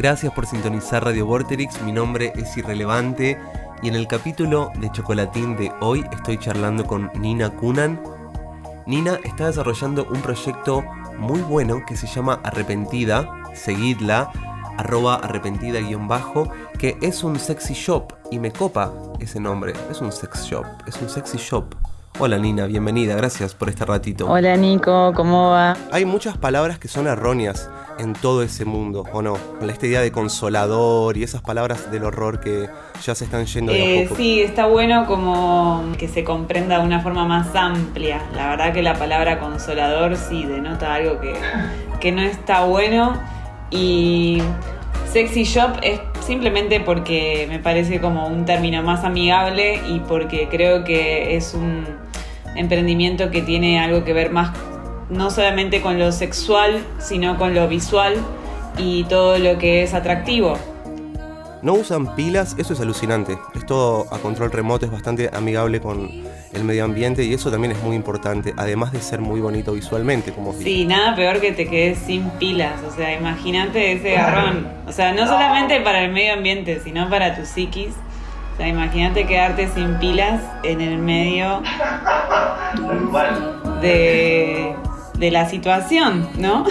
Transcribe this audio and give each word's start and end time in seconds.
Gracias 0.00 0.32
por 0.32 0.46
sintonizar 0.46 1.04
Radio 1.04 1.26
Vorterix, 1.26 1.82
mi 1.82 1.92
nombre 1.92 2.32
es 2.34 2.56
Irrelevante 2.56 3.38
y 3.82 3.88
en 3.88 3.94
el 3.94 4.06
capítulo 4.06 4.72
de 4.78 4.90
Chocolatín 4.90 5.58
de 5.58 5.70
hoy 5.82 6.06
estoy 6.10 6.38
charlando 6.38 6.86
con 6.86 7.10
Nina 7.16 7.50
Kunan. 7.50 8.00
Nina 8.86 9.20
está 9.24 9.48
desarrollando 9.48 10.06
un 10.06 10.22
proyecto 10.22 10.82
muy 11.18 11.42
bueno 11.42 11.82
que 11.86 11.98
se 11.98 12.06
llama 12.06 12.40
Arrepentida, 12.44 13.28
seguidla, 13.52 14.32
arroba 14.78 15.16
arrepentida-bajo, 15.16 16.50
que 16.78 16.96
es 17.02 17.22
un 17.22 17.38
sexy 17.38 17.74
shop 17.74 18.14
y 18.30 18.38
me 18.38 18.52
copa 18.52 18.94
ese 19.18 19.38
nombre, 19.38 19.74
es 19.90 20.00
un 20.00 20.12
sex 20.12 20.46
shop, 20.46 20.64
es 20.86 20.96
un 21.02 21.10
sexy 21.10 21.36
shop. 21.36 21.74
Hola 22.22 22.36
Nina, 22.36 22.66
bienvenida, 22.66 23.16
gracias 23.16 23.54
por 23.54 23.70
este 23.70 23.86
ratito. 23.86 24.30
Hola 24.30 24.54
Nico, 24.56 25.12
¿cómo 25.16 25.50
va? 25.52 25.74
Hay 25.90 26.04
muchas 26.04 26.36
palabras 26.36 26.78
que 26.78 26.86
son 26.86 27.06
erróneas 27.06 27.70
en 27.98 28.12
todo 28.12 28.42
ese 28.42 28.66
mundo, 28.66 29.04
¿o 29.14 29.22
no? 29.22 29.38
Con 29.58 29.70
esta 29.70 29.86
idea 29.86 30.02
de 30.02 30.12
consolador 30.12 31.16
y 31.16 31.22
esas 31.22 31.40
palabras 31.40 31.90
del 31.90 32.04
horror 32.04 32.40
que 32.40 32.68
ya 33.02 33.14
se 33.14 33.24
están 33.24 33.46
yendo 33.46 33.72
de 33.72 33.80
a 33.80 33.84
Eh, 33.84 34.02
poco. 34.04 34.16
sí, 34.16 34.40
está 34.40 34.66
bueno 34.66 35.06
como 35.06 35.82
que 35.98 36.08
se 36.08 36.22
comprenda 36.22 36.78
de 36.80 36.84
una 36.86 37.00
forma 37.00 37.24
más 37.26 37.54
amplia. 37.56 38.20
La 38.34 38.50
verdad 38.50 38.74
que 38.74 38.82
la 38.82 38.94
palabra 38.96 39.38
consolador 39.38 40.16
sí 40.18 40.44
denota 40.44 40.92
algo 40.94 41.20
que, 41.20 41.32
que 42.00 42.12
no 42.12 42.20
está 42.20 42.64
bueno. 42.66 43.18
Y 43.70 44.42
sexy 45.10 45.44
shop 45.44 45.78
es 45.82 46.00
simplemente 46.26 46.80
porque 46.80 47.46
me 47.48 47.60
parece 47.60 47.98
como 47.98 48.26
un 48.26 48.44
término 48.44 48.82
más 48.82 49.04
amigable 49.04 49.80
y 49.88 50.00
porque 50.00 50.48
creo 50.50 50.84
que 50.84 51.34
es 51.36 51.54
un 51.54 51.86
emprendimiento 52.56 53.30
que 53.30 53.42
tiene 53.42 53.80
algo 53.80 54.04
que 54.04 54.12
ver 54.12 54.30
más 54.30 54.50
no 55.10 55.30
solamente 55.30 55.80
con 55.80 55.98
lo 55.98 56.12
sexual, 56.12 56.84
sino 56.98 57.36
con 57.36 57.54
lo 57.54 57.68
visual 57.68 58.14
y 58.78 59.04
todo 59.04 59.38
lo 59.38 59.58
que 59.58 59.82
es 59.82 59.92
atractivo. 59.92 60.56
No 61.62 61.74
usan 61.74 62.16
pilas, 62.16 62.56
eso 62.58 62.72
es 62.72 62.80
alucinante. 62.80 63.36
Esto 63.54 64.06
a 64.10 64.18
control 64.18 64.50
remoto 64.50 64.86
es 64.86 64.92
bastante 64.92 65.28
amigable 65.30 65.78
con 65.80 66.08
el 66.54 66.64
medio 66.64 66.84
ambiente 66.84 67.22
y 67.22 67.34
eso 67.34 67.50
también 67.50 67.72
es 67.72 67.82
muy 67.82 67.96
importante, 67.96 68.54
además 68.56 68.92
de 68.92 69.00
ser 69.02 69.20
muy 69.20 69.40
bonito 69.40 69.72
visualmente, 69.72 70.32
como 70.32 70.54
Sí, 70.54 70.86
nada 70.86 71.14
peor 71.14 71.38
que 71.38 71.52
te 71.52 71.68
quedes 71.68 71.98
sin 71.98 72.30
pilas. 72.30 72.80
O 72.88 72.90
sea, 72.90 73.14
imagínate 73.14 73.92
ese 73.92 74.12
garrón. 74.12 74.68
O 74.86 74.92
sea, 74.92 75.12
no 75.12 75.26
solamente 75.26 75.80
para 75.82 76.02
el 76.02 76.12
medio 76.12 76.32
ambiente, 76.32 76.80
sino 76.82 77.10
para 77.10 77.36
tu 77.36 77.44
psiquis. 77.44 77.94
O 78.60 78.62
sea, 78.62 78.68
imagínate 78.68 79.26
quedarte 79.26 79.68
sin 79.68 79.94
pilas 80.00 80.42
en 80.64 80.82
el 80.82 80.98
medio 80.98 81.62
de, 83.80 84.76
de 85.18 85.30
la 85.30 85.48
situación, 85.48 86.28
¿no? 86.36 86.66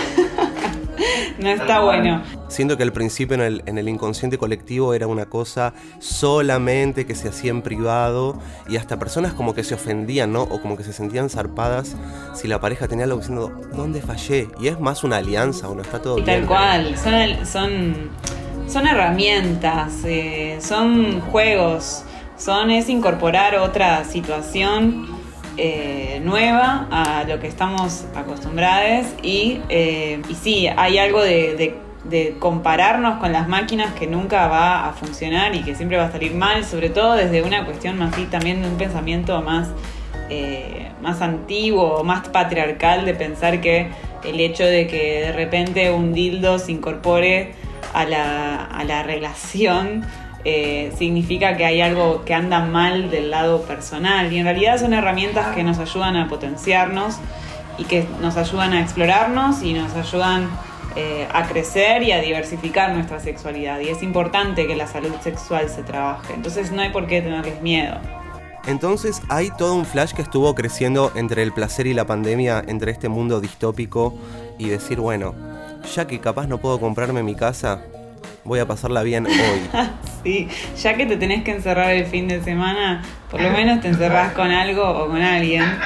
no 1.39 1.49
está 1.49 1.79
bueno. 1.79 2.21
Siento 2.47 2.77
que 2.77 2.83
al 2.83 2.93
principio 2.93 3.33
en 3.33 3.41
el, 3.41 3.63
en 3.65 3.79
el 3.79 3.89
inconsciente 3.89 4.37
colectivo 4.37 4.93
era 4.93 5.07
una 5.07 5.25
cosa 5.25 5.73
solamente 5.97 7.07
que 7.07 7.15
se 7.15 7.29
hacía 7.29 7.49
en 7.49 7.63
privado 7.63 8.37
y 8.67 8.77
hasta 8.77 8.99
personas 8.99 9.33
como 9.33 9.55
que 9.55 9.63
se 9.63 9.73
ofendían, 9.73 10.31
¿no? 10.31 10.43
O 10.43 10.61
como 10.61 10.77
que 10.77 10.83
se 10.83 10.93
sentían 10.93 11.27
zarpadas 11.31 11.95
si 12.35 12.47
la 12.47 12.59
pareja 12.61 12.87
tenía 12.87 13.05
algo 13.05 13.17
diciendo, 13.17 13.51
¿dónde 13.75 13.99
fallé? 14.03 14.47
Y 14.61 14.67
es 14.67 14.79
más 14.79 15.03
una 15.03 15.17
alianza, 15.17 15.65
bueno, 15.65 15.81
está 15.81 15.99
todo 15.99 16.19
Y 16.19 16.21
bien. 16.21 16.41
tal 16.41 16.47
cual, 16.47 16.95
son, 16.99 17.45
son, 17.47 18.09
son 18.69 18.87
herramientas, 18.87 20.03
eh, 20.05 20.57
son 20.61 21.21
juegos, 21.21 22.03
son 22.37 22.71
es 22.71 22.89
incorporar 22.89 23.55
otra 23.55 24.03
situación 24.05 25.07
eh, 25.57 26.21
nueva 26.23 26.87
a 26.91 27.23
lo 27.27 27.39
que 27.39 27.47
estamos 27.47 28.05
acostumbrados 28.15 29.07
y, 29.23 29.59
eh, 29.69 30.21
y 30.29 30.35
sí, 30.35 30.67
hay 30.67 30.97
algo 30.97 31.21
de, 31.21 31.55
de- 31.55 31.79
compararnos 32.39 33.19
con 33.19 33.31
las 33.33 33.47
máquinas 33.47 33.93
que 33.93 34.07
nunca 34.07 34.47
va 34.47 34.87
a 34.87 34.93
funcionar 34.93 35.53
y 35.53 35.61
que 35.63 35.75
siempre 35.75 35.97
va 35.97 36.05
a 36.05 36.11
salir 36.11 36.33
mal, 36.33 36.63
sobre 36.65 36.89
todo 36.89 37.13
desde 37.13 37.43
una 37.43 37.65
cuestión 37.65 37.99
más 37.99 38.13
así, 38.13 38.23
también 38.25 38.61
de 38.61 38.67
un 38.69 38.77
pensamiento 38.77 39.41
más 39.41 39.67
eh, 40.31 40.87
más 41.01 41.21
antiguo, 41.21 42.03
más 42.03 42.27
patriarcal 42.29 43.05
de 43.05 43.13
pensar 43.13 43.61
que 43.61 43.89
el 44.23 44.39
hecho 44.39 44.63
de 44.63 44.87
que 44.87 45.21
de 45.21 45.31
repente 45.33 45.91
un 45.91 46.13
dildo 46.13 46.57
se 46.59 46.71
incorpore 46.71 47.53
a 47.93 48.05
la, 48.05 48.65
a 48.65 48.83
la 48.83 49.03
relación 49.03 50.05
eh, 50.45 50.93
significa 50.97 51.57
que 51.57 51.65
hay 51.65 51.81
algo 51.81 52.23
que 52.23 52.33
anda 52.33 52.61
mal 52.61 53.11
del 53.11 53.29
lado 53.29 53.63
personal. 53.63 54.31
Y 54.31 54.37
en 54.39 54.45
realidad 54.45 54.79
son 54.79 54.93
herramientas 54.93 55.53
que 55.53 55.63
nos 55.63 55.79
ayudan 55.79 56.15
a 56.15 56.27
potenciarnos 56.29 57.17
y 57.77 57.83
que 57.83 58.05
nos 58.21 58.37
ayudan 58.37 58.73
a 58.73 58.81
explorarnos 58.81 59.61
y 59.63 59.73
nos 59.73 59.93
ayudan 59.95 60.49
eh, 60.95 61.27
a 61.33 61.43
crecer 61.47 62.03
y 62.03 62.13
a 62.13 62.21
diversificar 62.21 62.93
nuestra 62.93 63.19
sexualidad. 63.19 63.79
Y 63.81 63.89
es 63.89 64.01
importante 64.01 64.65
que 64.65 64.75
la 64.75 64.87
salud 64.87 65.13
sexual 65.21 65.69
se 65.69 65.83
trabaje. 65.83 66.33
Entonces 66.33 66.71
no 66.71 66.81
hay 66.81 66.89
por 66.89 67.05
qué 67.07 67.21
tenerles 67.21 67.61
miedo. 67.61 67.97
Entonces 68.65 69.21
hay 69.29 69.49
todo 69.57 69.75
un 69.75 69.85
flash 69.85 70.13
que 70.13 70.21
estuvo 70.21 70.53
creciendo 70.55 71.11
entre 71.15 71.43
el 71.43 71.51
placer 71.51 71.87
y 71.87 71.93
la 71.93 72.05
pandemia, 72.05 72.63
entre 72.67 72.91
este 72.91 73.09
mundo 73.09 73.41
distópico 73.41 74.13
y 74.57 74.69
decir, 74.69 74.99
bueno, 74.99 75.33
ya 75.95 76.07
que 76.07 76.19
capaz 76.19 76.47
no 76.47 76.57
puedo 76.59 76.79
comprarme 76.79 77.23
mi 77.23 77.35
casa, 77.35 77.81
voy 78.43 78.59
a 78.59 78.67
pasarla 78.67 79.03
bien 79.03 79.25
hoy. 79.27 79.33
Sí, 80.21 80.49
ya 80.81 80.95
que 80.97 81.05
te 81.05 81.15
tenés 81.15 81.45
que 81.45 81.51
encerrar 81.51 81.91
el 81.91 82.05
fin 82.05 82.27
de 82.27 82.43
semana, 82.43 83.01
por 83.31 83.39
lo 83.41 83.51
menos 83.51 83.79
te 83.79 83.87
encerrás 83.87 84.33
con 84.33 84.51
algo 84.51 84.83
o 84.83 85.07
con 85.07 85.21
alguien. 85.21 85.63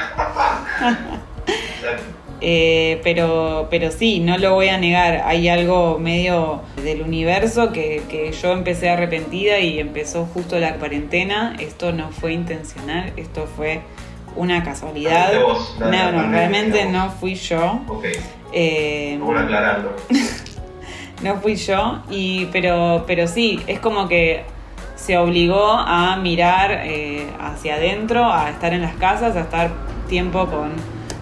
Eh, 2.45 2.99
pero, 3.05 3.67
pero 3.69 3.89
sí, 3.89 4.19
no 4.19 4.37
lo 4.37 4.53
voy 4.53 4.67
a 4.67 4.77
negar. 4.77 5.21
Hay 5.25 5.47
algo 5.47 5.97
medio 5.97 6.61
del 6.83 7.01
universo 7.01 7.71
que, 7.71 8.03
que 8.09 8.33
yo 8.33 8.51
empecé 8.51 8.89
arrepentida 8.89 9.59
y 9.59 9.79
empezó 9.79 10.25
justo 10.25 10.59
la 10.59 10.73
cuarentena. 10.75 11.55
Esto 11.57 11.93
no 11.93 12.09
fue 12.11 12.33
intencional, 12.33 13.13
esto 13.15 13.47
fue 13.55 13.79
una 14.35 14.61
casualidad. 14.61 15.27
Fuiste 15.31 15.43
vos, 15.45 15.75
la- 15.79 16.11
No, 16.11 16.23
no, 16.23 16.31
realmente 16.31 16.83
no 16.85 17.11
fui 17.11 17.35
yo. 17.35 17.79
Ok, 17.87 18.05
Eh, 18.53 19.19
aclararlo. 19.37 19.93
no 21.23 21.35
fui 21.37 21.55
yo, 21.55 22.03
y, 22.09 22.45
pero, 22.45 23.03
pero 23.07 23.27
sí, 23.27 23.59
es 23.67 23.79
como 23.79 24.07
que 24.07 24.43
se 24.95 25.17
obligó 25.17 25.71
a 25.71 26.15
mirar 26.17 26.71
eh, 26.85 27.27
hacia 27.39 27.75
adentro, 27.75 28.31
a 28.31 28.49
estar 28.49 28.73
en 28.73 28.81
las 28.81 28.95
casas, 28.95 29.35
a 29.35 29.41
estar 29.41 29.71
tiempo 30.07 30.45
con 30.47 30.71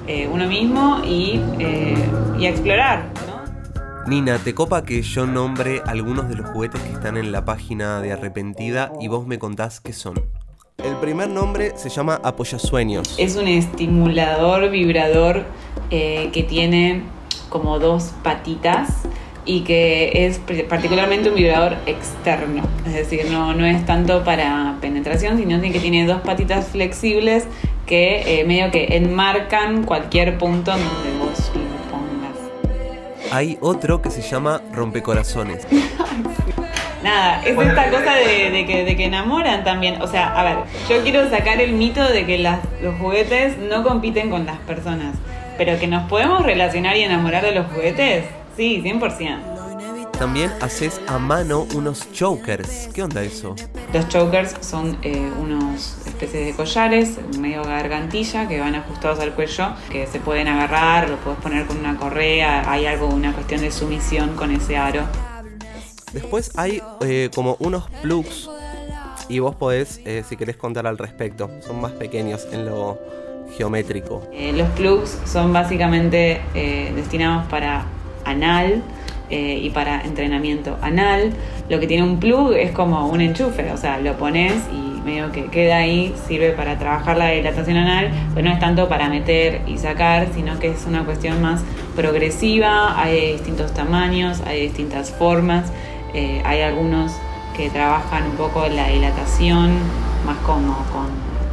eh, 0.08 0.28
uno 0.31 0.47
mismo 0.47 1.02
y, 1.06 1.40
eh, 1.59 1.96
y 2.38 2.46
a 2.46 2.50
explorar, 2.50 3.06
¿no? 3.28 4.09
Nina, 4.09 4.40
¿te 4.40 4.53
copa 4.53 4.84
que 4.84 5.02
yo 5.03 5.28
nombre 5.28 5.81
algunos 5.86 6.28
de 6.28 6.36
los 6.36 6.50
juguetes 6.50 6.81
que 6.81 6.91
están 6.91 7.18
en 7.18 7.31
la 7.31 7.46
página 7.46 8.02
de 8.02 8.12
Arrepentida 8.12 8.91
y 9.00 9.08
vos 9.08 9.28
me 9.28 9.40
contás 9.40 9.80
qué 9.80 9.94
son? 9.94 10.16
El 10.84 10.96
primer 10.96 11.30
nombre 11.30 11.74
se 11.75 11.90
llama 11.90 12.20
Apoyasueños. 12.24 13.16
Es 13.20 13.36
un 13.36 13.47
estimulador 13.47 14.72
vibrador 14.72 15.44
eh, 15.91 16.30
que 16.34 16.41
tiene 16.41 17.03
como 17.52 17.78
dos 17.78 18.14
patitas 18.24 19.04
y 19.46 19.62
que 19.62 20.26
es 20.26 20.40
pr- 20.44 20.68
particularmente 20.68 21.30
un 21.30 21.36
vibrador 21.36 21.76
externo. 21.86 22.64
Es 22.88 22.94
decir, 22.94 23.28
no, 23.30 23.54
no 23.54 23.66
es 23.66 23.86
tanto 23.86 24.24
para 24.24 24.76
penetración, 24.82 25.38
sino 25.38 25.62
que 25.62 25.80
tiene 25.80 26.06
dos 26.08 26.22
patitas 26.22 26.68
flexibles 26.70 27.46
que 27.86 28.40
eh, 28.40 28.46
medio 28.46 28.72
que 28.72 28.96
enmarcan 28.98 29.84
cualquier 29.84 30.38
punto 30.38 30.72
en 30.72 30.80
donde 30.84 31.18
vos 31.20 31.52
lo 31.56 31.92
pongas. 31.92 33.34
Hay 33.34 33.58
otro 33.62 34.02
que 34.02 34.10
se 34.12 34.22
llama 34.22 34.62
Rompecorazones. 34.72 35.68
Nada, 37.04 37.42
es 37.44 37.56
Bueno, 37.56 37.72
esta 37.72 37.88
eh, 37.88 37.92
cosa 37.92 38.14
de, 38.14 38.52
de 38.52 38.66
que, 38.68 38.86
de 38.86 38.96
que 38.96 39.06
enamoran 39.06 39.64
también. 39.64 40.02
O 40.04 40.08
sea, 40.08 40.40
a 40.40 40.44
ver, 40.44 40.58
yo 40.88 41.02
quiero 41.02 41.28
sacar 41.32 41.60
el 41.60 41.74
mito 41.74 42.04
de 42.08 42.26
que 42.28 42.38
las- 42.38 42.60
los 42.82 42.96
juguetes 43.00 43.58
no 43.58 43.84
compiten 43.84 44.30
con 44.30 44.46
las 44.46 44.60
personas. 44.60 45.16
Pero 45.64 45.78
que 45.80 45.86
nos 45.86 46.10
podemos 46.10 46.44
relacionar 46.44 46.98
y 46.98 47.02
enamorar 47.04 47.44
de 47.44 47.52
los 47.52 47.68
juguetes, 47.68 48.26
sí, 48.58 48.82
100%. 48.84 50.12
También 50.18 50.52
haces 50.60 51.00
a 51.06 51.20
mano 51.20 51.68
unos 51.76 52.12
chokers. 52.12 52.90
¿Qué 52.91 53.03
onda 53.03 53.22
eso? 53.22 53.56
Los 53.94 54.09
chokers 54.09 54.56
son 54.62 54.97
eh, 55.03 55.32
unos 55.40 56.00
especies 56.08 56.47
de 56.47 56.56
collares, 56.56 57.20
medio 57.38 57.64
gargantilla, 57.64 58.47
que 58.47 58.59
van 58.59 58.74
ajustados 58.74 59.20
al 59.20 59.35
cuello, 59.35 59.76
que 59.91 60.08
se 60.08 60.20
pueden 60.20 60.47
agarrar, 60.47 61.08
lo 61.08 61.18
puedes 61.18 61.40
poner 61.41 61.68
con 61.68 61.78
una 61.78 61.96
correa, 61.96 62.64
hay 62.66 62.88
algo, 62.88 63.06
una 63.09 63.32
cuestión 63.32 63.62
de 63.62 63.70
sumisión 63.70 64.35
con 64.35 64.50
ese 64.50 64.78
aro. 64.78 65.03
Después 66.12 66.58
hay 66.58 66.82
eh, 67.02 67.30
como 67.35 67.56
unos 67.59 67.88
plugs 68.02 68.50
y 69.30 69.38
vos 69.38 69.53
podés, 69.53 70.02
eh, 70.06 70.24
si 70.28 70.38
querés 70.38 70.58
contar 70.58 70.88
al 70.88 70.97
respecto, 70.97 71.52
son 71.62 71.80
más 71.80 71.91
pequeños 71.91 72.47
en 72.52 72.66
lo 72.66 72.97
geométrico. 73.58 74.24
Eh, 74.34 74.53
los 74.56 74.68
plugs 74.70 75.20
son 75.26 75.53
básicamente 75.53 76.42
eh, 76.56 76.92
destinados 76.96 77.46
para 77.48 77.86
anal 78.26 78.82
eh, 79.30 79.59
y 79.62 79.70
para 79.70 80.02
entrenamiento 80.02 80.78
anal. 80.82 81.32
Lo 81.70 81.80
que 81.80 81.88
tiene 81.88 82.03
un 82.03 82.20
plug 82.20 82.53
es 82.53 82.72
como 82.72 83.08
un 83.08 83.22
enchufe, 83.22 83.72
o 83.72 83.78
sea, 83.78 84.00
lo 84.00 84.18
pones 84.18 84.53
y 84.74 85.02
medio 85.02 85.32
que 85.32 85.46
queda 85.46 85.78
ahí, 85.78 86.14
sirve 86.28 86.52
para 86.52 86.78
trabajar 86.78 87.18
la 87.18 87.30
dilatación 87.32 87.78
anal, 87.78 88.12
pero 88.36 88.48
no 88.48 88.53
es 88.53 88.59
tanto 88.59 88.88
para 88.88 89.09
meter 89.09 89.62
y 89.68 89.78
sacar, 89.78 90.28
sino 90.36 90.59
que 90.59 90.70
es 90.70 90.86
una 90.86 91.06
cuestión 91.06 91.42
más 91.42 91.62
progresiva, 91.96 93.02
hay 93.02 93.34
distintos 93.34 93.74
tamaños, 93.74 94.42
hay 94.46 94.62
distintas 94.64 95.12
formas. 95.12 95.72
Hay 96.44 96.59
algunos 96.62 97.14
que 97.56 97.70
trabajan 97.70 98.26
un 98.32 98.36
poco 98.36 98.68
la 98.68 98.90
dilatación, 98.90 99.78
más 100.26 100.38
como, 100.40 100.76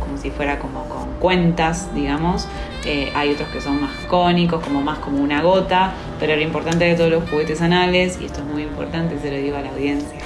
como 0.00 0.18
si 0.20 0.30
fuera 0.30 0.58
como 0.58 0.84
con 0.84 0.97
cuentas, 1.20 1.94
digamos. 1.94 2.48
Eh, 2.84 3.12
hay 3.14 3.32
otros 3.32 3.48
que 3.48 3.60
son 3.60 3.80
más 3.80 3.90
cónicos, 4.08 4.62
como 4.62 4.80
más 4.80 4.98
como 4.98 5.22
una 5.22 5.42
gota, 5.42 5.92
pero 6.18 6.36
lo 6.36 6.42
importante 6.42 6.84
de 6.84 6.94
todos 6.94 7.10
los 7.10 7.28
juguetes 7.28 7.60
anales, 7.60 8.18
y 8.20 8.26
esto 8.26 8.40
es 8.40 8.46
muy 8.46 8.62
importante, 8.62 9.18
se 9.18 9.30
lo 9.30 9.36
digo 9.36 9.56
a 9.56 9.62
la 9.62 9.70
audiencia, 9.70 10.18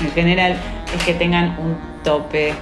en 0.00 0.10
general, 0.12 0.56
es 0.94 1.04
que 1.04 1.14
tengan 1.14 1.58
un 1.58 1.76
tope 2.04 2.54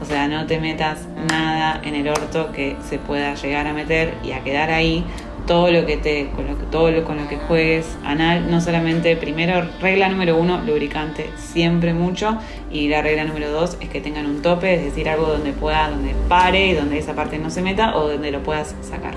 o 0.00 0.04
sea, 0.04 0.28
no 0.28 0.46
te 0.46 0.60
metas 0.60 1.06
nada 1.28 1.80
en 1.82 1.94
el 1.96 2.08
orto 2.08 2.52
que 2.52 2.76
se 2.88 2.98
pueda 2.98 3.34
llegar 3.34 3.66
a 3.66 3.72
meter 3.72 4.14
y 4.22 4.32
a 4.32 4.44
quedar 4.44 4.70
ahí. 4.70 5.04
Todo 5.48 5.72
lo 5.72 5.86
que 5.86 5.96
te, 5.96 6.28
con 6.36 6.46
lo 6.46 6.58
que, 6.58 6.64
todo 6.66 6.90
lo 6.90 7.04
con 7.04 7.16
lo 7.16 7.26
que 7.26 7.38
juegues 7.38 7.96
anal, 8.04 8.50
no 8.50 8.60
solamente, 8.60 9.16
primero, 9.16 9.66
regla 9.80 10.08
número 10.08 10.36
uno, 10.36 10.60
lubricante 10.60 11.30
siempre 11.36 11.94
mucho. 11.94 12.38
Y 12.70 12.88
la 12.88 13.02
regla 13.02 13.24
número 13.24 13.50
dos 13.50 13.78
es 13.80 13.88
que 13.88 14.00
tengan 14.00 14.26
un 14.26 14.42
tope, 14.42 14.74
es 14.74 14.84
decir, 14.84 15.08
algo 15.08 15.26
donde 15.26 15.52
pueda, 15.52 15.90
donde 15.90 16.14
pare 16.28 16.66
y 16.66 16.74
donde 16.74 16.98
esa 16.98 17.14
parte 17.14 17.38
no 17.38 17.48
se 17.48 17.62
meta 17.62 17.96
o 17.96 18.10
donde 18.10 18.30
lo 18.30 18.42
puedas 18.42 18.74
sacar. 18.82 19.14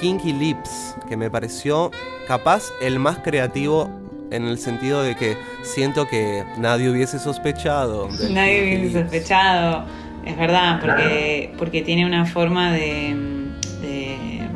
Kinky 0.00 0.32
Lips, 0.32 0.94
que 1.08 1.16
me 1.16 1.28
pareció 1.28 1.90
capaz 2.28 2.70
el 2.80 3.00
más 3.00 3.18
creativo 3.18 3.90
en 4.30 4.44
el 4.44 4.58
sentido 4.58 5.02
de 5.02 5.16
que 5.16 5.36
siento 5.62 6.06
que 6.06 6.44
nadie 6.56 6.88
hubiese 6.88 7.18
sospechado. 7.18 8.08
Nadie 8.30 8.62
hubiese 8.62 9.02
sospechado, 9.02 9.86
es 10.24 10.36
verdad, 10.36 10.80
porque, 10.80 11.52
porque 11.58 11.82
tiene 11.82 12.06
una 12.06 12.26
forma 12.26 12.72
de, 12.72 13.37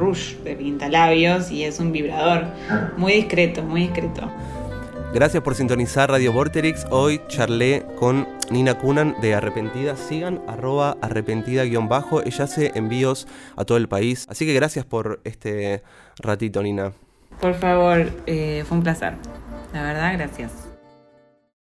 rush, 0.03 0.35
de 0.39 0.57
pintalabios 0.57 1.51
y 1.51 1.65
es 1.65 1.79
un 1.79 1.93
vibrador 1.93 2.47
muy 2.97 3.13
discreto, 3.13 3.63
muy 3.63 3.83
discreto. 3.83 4.31
Gracias 5.15 5.43
por 5.43 5.55
sintonizar 5.55 6.11
Radio 6.11 6.33
Vorterix. 6.33 6.87
Hoy 6.91 7.21
charlé 7.29 7.85
con 7.99 8.27
Nina 8.51 8.79
Kunan 8.79 9.15
de 9.21 9.35
Arrepentida. 9.35 9.95
Sigan 9.95 10.41
arroba 10.49 10.97
arrepentida-bajo. 11.03 12.23
Ella 12.23 12.45
hace 12.45 12.73
envíos 12.75 13.29
a 13.57 13.65
todo 13.67 13.77
el 13.77 13.89
país. 13.89 14.27
Así 14.31 14.47
que 14.47 14.55
gracias 14.55 14.87
por 14.87 15.21
este 15.25 15.83
ratito, 16.19 16.63
Nina. 16.63 16.93
Por 17.41 17.55
favor, 17.55 18.11
eh, 18.27 18.65
fue 18.67 18.79
un 18.79 18.83
placer. 18.83 19.13
La 19.75 19.83
verdad, 19.83 20.15
gracias. 20.15 20.72